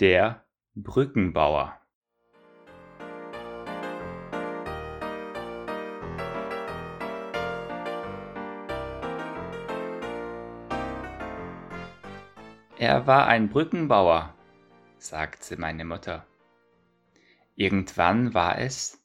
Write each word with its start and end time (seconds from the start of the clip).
Der 0.00 0.46
Brückenbauer 0.74 1.78
Er 12.78 13.06
war 13.06 13.26
ein 13.26 13.50
Brückenbauer, 13.50 14.34
sagte 14.96 15.58
meine 15.58 15.84
Mutter. 15.84 16.26
Irgendwann 17.54 18.32
war 18.32 18.58
es, 18.58 19.04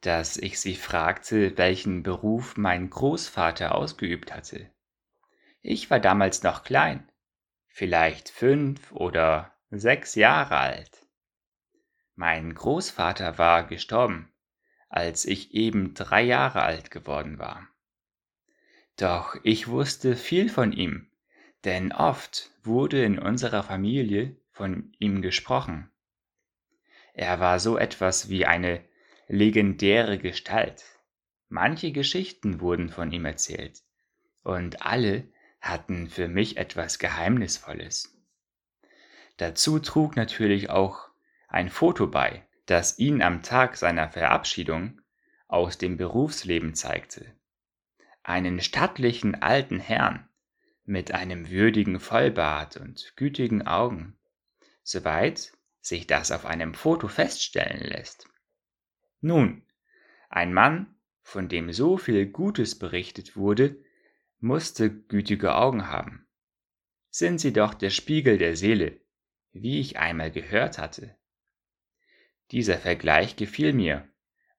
dass 0.00 0.36
ich 0.36 0.60
sie 0.60 0.76
fragte, 0.76 1.58
welchen 1.58 2.04
Beruf 2.04 2.56
mein 2.56 2.88
Großvater 2.88 3.74
ausgeübt 3.74 4.32
hatte. 4.32 4.70
Ich 5.60 5.90
war 5.90 5.98
damals 5.98 6.44
noch 6.44 6.62
klein, 6.62 7.10
vielleicht 7.66 8.28
fünf 8.28 8.92
oder 8.92 9.55
sechs 9.70 10.14
Jahre 10.14 10.58
alt. 10.58 11.06
Mein 12.14 12.54
Großvater 12.54 13.38
war 13.38 13.66
gestorben, 13.66 14.32
als 14.88 15.24
ich 15.24 15.54
eben 15.54 15.94
drei 15.94 16.22
Jahre 16.22 16.62
alt 16.62 16.90
geworden 16.90 17.38
war. 17.38 17.68
Doch 18.96 19.36
ich 19.42 19.68
wusste 19.68 20.16
viel 20.16 20.48
von 20.48 20.72
ihm, 20.72 21.10
denn 21.64 21.92
oft 21.92 22.50
wurde 22.62 23.04
in 23.04 23.18
unserer 23.18 23.62
Familie 23.62 24.36
von 24.52 24.94
ihm 24.98 25.20
gesprochen. 25.20 25.90
Er 27.12 27.40
war 27.40 27.60
so 27.60 27.76
etwas 27.76 28.28
wie 28.28 28.46
eine 28.46 28.84
legendäre 29.28 30.18
Gestalt. 30.18 30.84
Manche 31.48 31.92
Geschichten 31.92 32.60
wurden 32.60 32.88
von 32.88 33.12
ihm 33.12 33.24
erzählt, 33.24 33.82
und 34.42 34.82
alle 34.82 35.28
hatten 35.60 36.08
für 36.08 36.28
mich 36.28 36.56
etwas 36.56 36.98
Geheimnisvolles. 36.98 38.15
Dazu 39.36 39.78
trug 39.78 40.16
natürlich 40.16 40.70
auch 40.70 41.10
ein 41.48 41.68
Foto 41.68 42.06
bei, 42.06 42.46
das 42.66 42.98
ihn 42.98 43.22
am 43.22 43.42
Tag 43.42 43.76
seiner 43.76 44.08
Verabschiedung 44.08 45.00
aus 45.48 45.78
dem 45.78 45.96
Berufsleben 45.96 46.74
zeigte. 46.74 47.32
Einen 48.22 48.60
stattlichen 48.60 49.34
alten 49.42 49.78
Herrn 49.78 50.28
mit 50.84 51.12
einem 51.12 51.50
würdigen 51.50 52.00
Vollbart 52.00 52.76
und 52.76 53.12
gütigen 53.16 53.66
Augen, 53.66 54.18
soweit 54.82 55.52
sich 55.80 56.06
das 56.06 56.32
auf 56.32 56.46
einem 56.46 56.74
Foto 56.74 57.06
feststellen 57.06 57.80
lässt. 57.80 58.28
Nun, 59.20 59.62
ein 60.28 60.52
Mann, 60.52 60.96
von 61.22 61.48
dem 61.48 61.72
so 61.72 61.98
viel 61.98 62.26
Gutes 62.26 62.78
berichtet 62.78 63.36
wurde, 63.36 63.76
musste 64.38 64.90
gütige 64.90 65.54
Augen 65.54 65.88
haben. 65.88 66.26
Sind 67.10 67.40
sie 67.40 67.52
doch 67.52 67.74
der 67.74 67.90
Spiegel 67.90 68.38
der 68.38 68.56
Seele, 68.56 69.00
wie 69.62 69.80
ich 69.80 69.98
einmal 69.98 70.30
gehört 70.30 70.78
hatte. 70.78 71.16
Dieser 72.50 72.78
Vergleich 72.78 73.36
gefiel 73.36 73.72
mir, 73.72 74.08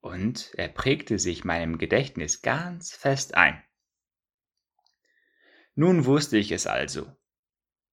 und 0.00 0.52
er 0.54 0.68
prägte 0.68 1.18
sich 1.18 1.44
meinem 1.44 1.78
Gedächtnis 1.78 2.42
ganz 2.42 2.92
fest 2.94 3.34
ein. 3.34 3.62
Nun 5.74 6.04
wusste 6.04 6.38
ich 6.38 6.52
es 6.52 6.66
also. 6.66 7.14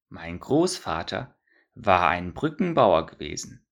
Mein 0.10 0.40
Großvater 0.40 1.38
war 1.76 2.08
ein 2.08 2.34
Brückenbauer 2.34 3.08
gewesen. 3.08 3.66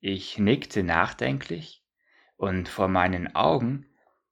Ich 0.00 0.38
nickte 0.38 0.82
nachdenklich, 0.82 1.84
und 2.36 2.68
vor 2.68 2.86
meinen 2.86 3.34
Augen 3.34 3.86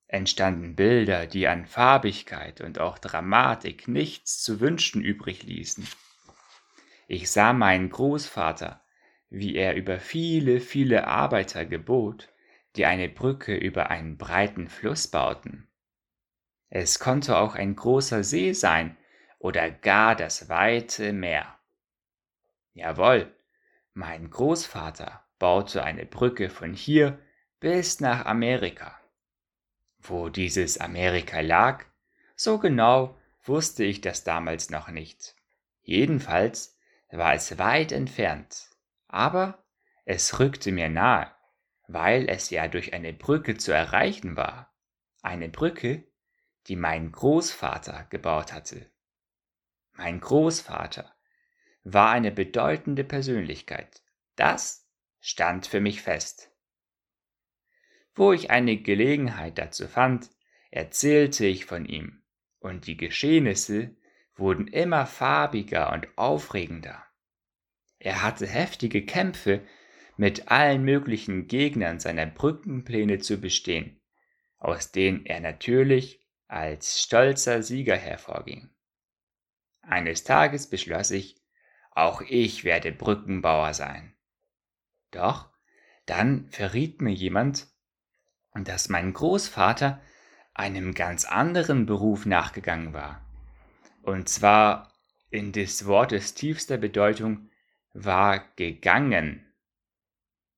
entstanden 0.07 0.77
Bilder, 0.77 1.27
die 1.27 1.49
an 1.49 1.67
Farbigkeit 1.67 2.61
und 2.61 2.79
auch 2.79 2.99
Dramatik 2.99 3.89
nichts 3.89 4.41
zu 4.43 4.61
wünschen 4.61 5.03
übrig 5.03 5.43
ließen. 5.43 5.87
Ich 7.07 7.31
sah 7.31 7.53
meinen 7.53 7.89
Großvater, 7.91 8.85
wie 9.31 9.55
er 9.55 9.75
über 9.75 10.01
viele, 10.01 10.61
viele 10.61 11.07
Arbeiter 11.07 11.65
gebot, 11.65 12.33
die 12.75 12.85
eine 12.85 13.09
Brücke 13.09 13.57
über 13.57 13.91
einen 13.91 14.19
breiten 14.19 14.69
Fluss 14.69 15.09
bauten. 15.09 15.69
Es 16.69 16.99
konnte 16.99 17.39
auch 17.39 17.55
ein 17.55 17.77
großer 17.77 18.25
See 18.25 18.53
sein 18.53 18.97
oder 19.39 19.71
gar 19.71 20.17
das 20.17 20.49
weite 20.49 21.13
Meer. 21.13 21.57
Jawohl, 22.75 23.33
mein 23.95 24.29
Großvater 24.29 25.25
baute 25.39 25.85
eine 25.85 26.07
Brücke 26.07 26.51
von 26.51 26.75
hier 26.75 27.19
bis 27.61 28.01
nach 28.01 28.27
Amerika. 28.27 29.01
Wo 29.99 30.29
dieses 30.29 30.79
Amerika 30.79 31.41
lag, 31.41 31.85
so 32.35 32.59
genau 32.59 33.17
wusste 33.45 33.85
ich 33.85 34.01
das 34.01 34.25
damals 34.25 34.71
noch 34.71 34.89
nicht. 34.89 35.35
Jedenfalls 35.83 36.76
war 37.11 37.35
es 37.35 37.59
weit 37.59 37.93
entfernt, 37.93 38.71
aber 39.09 39.65
es 40.05 40.39
rückte 40.39 40.73
mir 40.73 40.89
nahe, 40.89 41.31
weil 41.89 42.29
es 42.29 42.51
ja 42.51 42.69
durch 42.69 42.95
eine 42.95 43.13
Brücke 43.13 43.57
zu 43.57 43.73
erreichen 43.73 44.37
war. 44.37 44.75
Eine 45.23 45.49
Brücke, 45.49 46.05
die 46.67 46.77
mein 46.77 47.13
Großvater 47.13 48.07
gebaut 48.11 48.53
hatte. 48.53 48.91
Mein 49.93 50.21
Großvater 50.21 51.15
war 51.85 52.11
eine 52.11 52.33
bedeutende 52.33 53.05
Persönlichkeit. 53.05 54.03
Das 54.35 54.89
stand 55.21 55.67
für 55.67 55.81
mich 55.81 56.03
fest. 56.03 56.51
Wo 58.15 58.33
ich 58.33 58.51
eine 58.51 58.77
Gelegenheit 58.77 59.59
dazu 59.59 59.89
fand, 59.89 60.31
erzählte 60.71 61.47
ich 61.47 61.67
von 61.67 61.85
ihm, 61.85 62.23
und 62.59 62.87
die 62.87 62.97
Geschehnisse 62.97 63.97
wurden 64.37 64.69
immer 64.69 65.07
farbiger 65.07 65.93
und 65.93 66.07
aufregender. 66.17 67.05
Er 67.99 68.23
hatte 68.23 68.47
heftige 68.47 69.05
Kämpfe 69.05 69.63
mit 70.17 70.51
allen 70.51 70.85
möglichen 70.85 71.47
Gegnern 71.47 72.01
seiner 72.01 72.27
Brückenpläne 72.27 73.19
zu 73.19 73.41
bestehen, 73.41 74.01
aus 74.59 74.93
denen 74.93 75.27
er 75.27 75.41
natürlich 75.41 76.27
als 76.47 77.01
stolzer 77.03 77.63
Sieger 77.63 77.97
hervorging. 77.97 78.71
Eines 79.83 80.25
Tages 80.25 80.69
beschloss 80.69 81.11
ich, 81.11 81.43
auch 81.91 82.21
ich 82.23 82.65
werde 82.65 82.93
Brückenbauer 82.93 83.75
sein. 83.75 84.17
Doch 85.11 85.51
dann 86.05 86.49
verriet 86.51 87.01
mir 87.01 87.13
jemand, 87.13 87.69
dass 88.55 88.89
mein 88.89 89.13
Großvater 89.13 90.01
einem 90.55 90.95
ganz 90.95 91.25
anderen 91.25 91.87
Beruf 91.87 92.27
nachgegangen 92.27 92.93
war. 92.93 93.26
Und 94.07 94.29
zwar 94.29 94.95
in 95.31 95.51
des 95.51 95.85
Wortes 95.85 96.35
tiefster 96.35 96.77
Bedeutung 96.77 97.51
war 97.93 98.39
gegangen. 98.55 99.45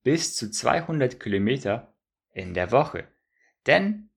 Bis 0.03 0.37
zu 0.37 0.51
200 0.51 1.19
Kilometer 1.19 1.95
in 2.35 2.53
der 2.53 2.73
Woche. 2.73 3.09
Denn 3.67 4.11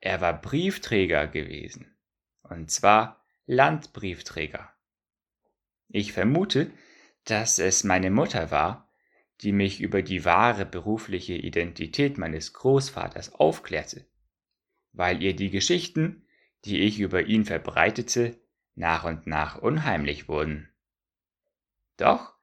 er 0.00 0.20
war 0.20 0.32
Briefträger 0.40 1.28
gewesen. 1.28 1.96
Und 2.42 2.72
zwar 2.72 3.24
Landbriefträger. 3.46 4.74
Ich 5.88 6.12
vermute, 6.12 6.72
dass 7.22 7.60
es 7.60 7.84
meine 7.84 8.10
Mutter 8.10 8.50
war, 8.50 8.92
die 9.42 9.52
mich 9.52 9.80
über 9.80 10.02
die 10.02 10.24
wahre 10.24 10.66
berufliche 10.66 11.34
Identität 11.34 12.18
meines 12.18 12.52
Großvaters 12.52 13.32
aufklärte, 13.34 14.04
weil 14.90 15.22
ihr 15.22 15.36
die 15.36 15.50
Geschichten, 15.50 16.26
die 16.64 16.80
ich 16.80 16.98
über 16.98 17.22
ihn 17.22 17.44
verbreitete, 17.44 18.41
nach 18.74 19.04
und 19.04 19.26
nach 19.26 19.56
unheimlich 19.58 20.28
wurden. 20.28 20.72
Doch, 21.96 22.34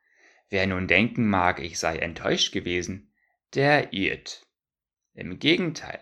wer 0.49 0.67
nun 0.67 0.87
denken 0.87 1.27
mag, 1.27 1.59
ich 1.59 1.79
sei 1.79 1.97
enttäuscht 1.97 2.51
gewesen, 2.53 3.13
der 3.53 3.93
irrt. 3.93 4.47
Im 5.13 5.39
Gegenteil, 5.39 5.99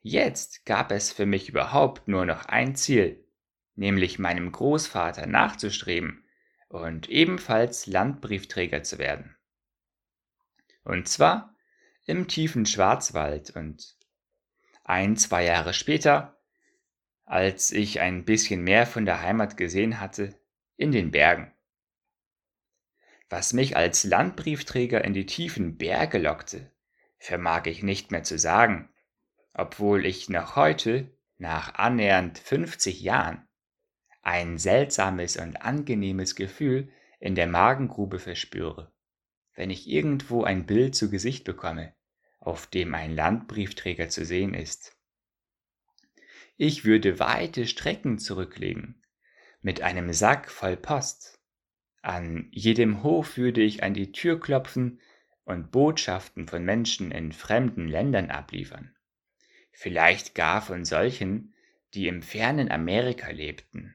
jetzt 0.00 0.64
gab 0.64 0.92
es 0.92 1.12
für 1.12 1.26
mich 1.26 1.48
überhaupt 1.48 2.08
nur 2.08 2.24
noch 2.24 2.46
ein 2.46 2.76
Ziel, 2.76 3.26
nämlich 3.74 4.18
meinem 4.18 4.52
Großvater 4.52 5.26
nachzustreben 5.26 6.24
und 6.68 7.08
ebenfalls 7.08 7.86
Landbriefträger 7.86 8.82
zu 8.82 8.98
werden. 8.98 9.36
Und 10.84 11.08
zwar 11.08 11.54
im 12.06 12.28
tiefen 12.28 12.64
Schwarzwald 12.64 13.50
und 13.50 13.96
ein, 14.84 15.16
zwei 15.16 15.44
Jahre 15.44 15.74
später, 15.74 16.37
als 17.28 17.70
ich 17.70 18.00
ein 18.00 18.24
bisschen 18.24 18.62
mehr 18.62 18.86
von 18.86 19.04
der 19.04 19.22
Heimat 19.22 19.56
gesehen 19.56 20.00
hatte, 20.00 20.34
in 20.76 20.92
den 20.92 21.10
Bergen. 21.10 21.52
Was 23.28 23.52
mich 23.52 23.76
als 23.76 24.04
Landbriefträger 24.04 25.04
in 25.04 25.12
die 25.12 25.26
tiefen 25.26 25.76
Berge 25.76 26.18
lockte, 26.18 26.72
vermag 27.18 27.66
ich 27.66 27.82
nicht 27.82 28.10
mehr 28.10 28.22
zu 28.22 28.38
sagen, 28.38 28.88
obwohl 29.52 30.06
ich 30.06 30.28
noch 30.28 30.56
heute, 30.56 31.12
nach 31.36 31.74
annähernd 31.74 32.38
50 32.38 33.00
Jahren, 33.00 33.46
ein 34.22 34.58
seltsames 34.58 35.36
und 35.36 35.62
angenehmes 35.62 36.34
Gefühl 36.34 36.90
in 37.20 37.34
der 37.34 37.46
Magengrube 37.46 38.18
verspüre 38.18 38.92
wenn 39.58 39.70
ich 39.70 39.88
irgendwo 39.88 40.44
ein 40.44 40.66
Bild 40.66 40.94
zu 40.94 41.10
Gesicht 41.10 41.42
bekomme, 41.42 41.92
auf 42.38 42.68
dem 42.68 42.94
ein 42.94 43.16
Landbriefträger 43.16 44.08
zu 44.08 44.24
sehen 44.24 44.54
ist. 44.54 44.96
Ich 46.60 46.84
würde 46.84 47.20
weite 47.20 47.68
Strecken 47.68 48.18
zurücklegen, 48.18 49.00
mit 49.62 49.80
einem 49.82 50.12
Sack 50.12 50.50
voll 50.50 50.76
Post, 50.76 51.38
An 52.02 52.48
jedem 52.50 53.04
Hof 53.04 53.36
würde 53.36 53.62
ich 53.62 53.84
an 53.84 53.94
die 53.94 54.10
Tür 54.10 54.40
klopfen 54.40 55.00
und 55.44 55.70
Botschaften 55.70 56.48
von 56.48 56.64
Menschen 56.64 57.12
in 57.12 57.30
fremden 57.30 57.86
Ländern 57.86 58.32
abliefern. 58.32 58.92
Vielleicht 59.70 60.34
gar 60.34 60.60
von 60.60 60.84
solchen, 60.84 61.54
die 61.94 62.08
im 62.08 62.22
fernen 62.22 62.72
Amerika 62.72 63.30
lebten. 63.30 63.94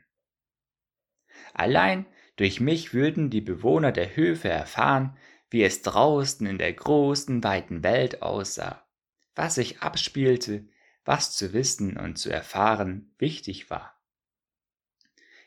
Allein 1.54 2.06
durch 2.38 2.62
mich 2.62 2.94
würden 2.94 3.30
die 3.30 3.42
Bewohner 3.42 3.92
der 3.92 4.16
Höfe 4.16 4.48
erfahren, 4.48 5.18
wie 5.50 5.64
es 5.64 5.82
draußen 5.82 6.48
in 6.48 6.60
der 6.60 6.72
großen, 6.72 7.44
weiten 7.44 7.84
Welt 7.84 8.22
aussah, 8.22 8.88
was 9.36 9.56
sich 9.56 9.82
abspielte, 9.82 10.70
was 11.06 11.36
zu 11.36 11.54
wissen 11.54 11.98
und 11.98 12.18
zu 12.18 12.30
erfahren 12.30 13.14
wichtig 13.18 13.70
war. 13.70 14.00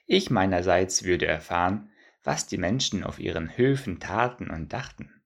Ich 0.07 0.31
meinerseits 0.31 1.05
würde 1.05 1.27
erfahren, 1.27 1.91
was 2.23 2.47
die 2.47 2.59
Menschen 2.59 3.05
auf 3.05 3.19
ihren 3.19 3.57
Höfen 3.57 4.01
taten 4.01 4.51
und 4.51 4.73
dachten. 4.73 5.23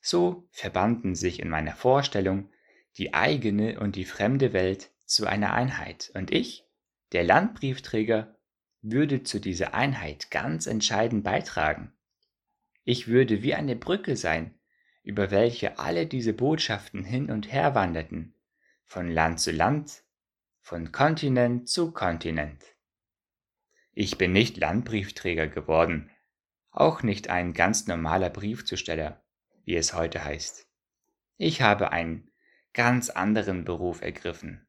So 0.00 0.48
verbanden 0.50 1.14
sich 1.14 1.40
in 1.40 1.48
meiner 1.48 1.74
Vorstellung 1.74 2.50
die 2.96 3.14
eigene 3.14 3.80
und 3.80 3.96
die 3.96 4.04
fremde 4.04 4.52
Welt 4.52 4.90
zu 5.06 5.26
einer 5.26 5.52
Einheit, 5.54 6.10
und 6.14 6.30
ich, 6.30 6.64
der 7.12 7.24
Landbriefträger, 7.24 8.36
würde 8.82 9.22
zu 9.22 9.40
dieser 9.40 9.74
Einheit 9.74 10.30
ganz 10.30 10.66
entscheidend 10.66 11.24
beitragen. 11.24 11.92
Ich 12.84 13.08
würde 13.08 13.42
wie 13.42 13.54
eine 13.54 13.76
Brücke 13.76 14.16
sein, 14.16 14.58
über 15.02 15.30
welche 15.30 15.78
alle 15.78 16.06
diese 16.06 16.34
Botschaften 16.34 17.04
hin 17.04 17.30
und 17.30 17.50
her 17.50 17.74
wanderten, 17.74 18.33
von 18.84 19.10
Land 19.10 19.40
zu 19.40 19.50
Land, 19.50 20.04
von 20.60 20.92
Kontinent 20.92 21.68
zu 21.68 21.92
Kontinent. 21.92 22.64
Ich 23.92 24.18
bin 24.18 24.32
nicht 24.32 24.56
Landbriefträger 24.56 25.46
geworden, 25.46 26.10
auch 26.70 27.02
nicht 27.02 27.30
ein 27.30 27.52
ganz 27.52 27.86
normaler 27.86 28.30
Briefzusteller, 28.30 29.22
wie 29.64 29.76
es 29.76 29.94
heute 29.94 30.24
heißt. 30.24 30.66
Ich 31.36 31.62
habe 31.62 31.92
einen 31.92 32.30
ganz 32.72 33.10
anderen 33.10 33.64
Beruf 33.64 34.02
ergriffen. 34.02 34.66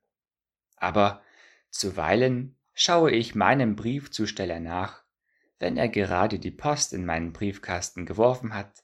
Aber 0.77 1.21
zuweilen 1.69 2.57
schaue 2.73 3.11
ich 3.11 3.35
meinem 3.35 3.75
Briefzusteller 3.75 4.59
nach, 4.59 5.03
wenn 5.59 5.77
er 5.77 5.89
gerade 5.89 6.39
die 6.39 6.51
Post 6.51 6.93
in 6.93 7.05
meinen 7.05 7.33
Briefkasten 7.33 8.05
geworfen 8.05 8.53
hat 8.53 8.83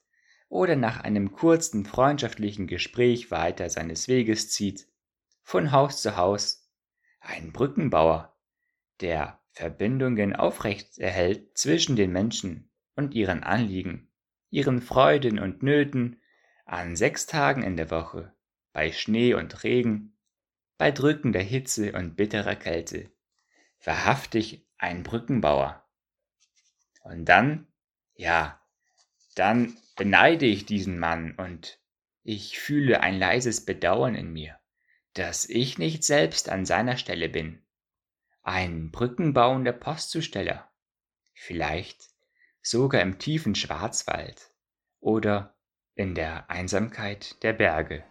oder 0.50 0.75
nach 0.75 1.01
einem 1.01 1.31
kurzen 1.31 1.86
freundschaftlichen 1.86 2.68
Gespräch 2.68 3.30
weiter 3.30 3.69
seines 3.69 4.07
Weges 4.07 4.50
zieht, 4.50 4.88
von 5.51 5.74
Haus 5.74 6.01
zu 6.01 6.15
Haus, 6.15 6.65
ein 7.19 7.51
Brückenbauer, 7.51 8.38
der 9.01 9.42
Verbindungen 9.51 10.33
aufrecht 10.33 10.98
erhält 10.98 11.57
zwischen 11.57 11.98
den 11.98 12.13
Menschen 12.13 12.71
und 12.95 13.13
ihren 13.13 13.44
Anliegen, 13.44 14.09
ihren 14.50 14.81
Freuden 14.81 15.39
und 15.39 15.62
Nöten 15.62 16.21
an 16.63 16.95
sechs 16.95 17.25
Tagen 17.25 17.63
in 17.63 17.75
der 17.75 17.92
Woche, 17.92 18.33
bei 18.71 18.94
Schnee 18.94 19.33
und 19.33 19.65
Regen, 19.65 20.15
bei 20.77 20.89
drückender 20.89 21.42
Hitze 21.42 21.92
und 21.92 22.15
bitterer 22.15 22.56
Kälte, 22.56 23.12
wahrhaftig 23.83 24.65
ein 24.77 25.03
Brückenbauer. 25.03 25.86
Und 27.03 27.25
dann, 27.25 27.68
ja, 28.15 28.57
dann 29.36 29.75
beneide 29.98 30.45
ich 30.45 30.65
diesen 30.65 30.98
Mann 30.98 31.36
und 31.36 31.77
ich 32.24 32.57
fühle 32.57 33.01
ein 33.01 33.19
leises 33.19 33.65
Bedauern 33.65 34.15
in 34.15 34.31
mir, 34.31 34.61
dass 35.13 35.46
ich 35.46 35.78
nicht 35.78 36.04
selbst 36.04 36.50
an 36.50 36.66
seiner 36.66 36.98
Stelle 36.98 37.30
bin. 37.30 37.62
Ein 38.44 38.92
brückenbauender 38.92 39.74
Postzusteller. 39.74 40.72
Vielleicht 41.34 42.10
sogar 42.62 43.02
im 43.02 43.19
tiefen 43.19 43.56
Schwarzwald 43.56 44.52
oder 45.00 45.56
in 45.96 46.16
der 46.16 46.50
Einsamkeit 46.50 47.42
der 47.44 47.54
Berge. 47.54 48.04